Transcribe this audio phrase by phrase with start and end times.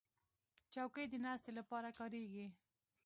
[0.73, 2.47] چوکۍ د ناستې لپاره کارېږي.